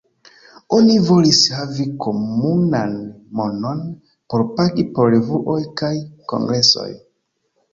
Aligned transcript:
Oni 0.75 0.93
volis 1.09 1.41
havi 1.57 1.85
komunan 2.05 2.95
monon 3.41 3.85
por 4.35 4.47
pagi 4.57 4.87
por 4.97 5.13
revuoj 5.17 5.59
kaj 5.83 5.95
kongresoj. 6.35 6.91